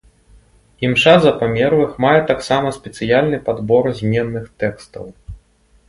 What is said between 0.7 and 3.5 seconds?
Імша за памерлых мае таксама спецыяльны